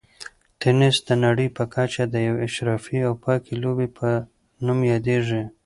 [0.59, 4.07] تېنس د نړۍ په کچه د یوې اشرافي او پاکې لوبې په
[4.65, 5.43] نوم یادیږي.